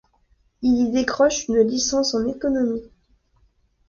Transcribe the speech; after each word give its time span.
Il 0.63 0.77
y 0.81 0.89
décroche 0.89 1.47
une 1.47 1.59
licence 1.61 2.15
en 2.15 2.25
économie. 2.25 2.89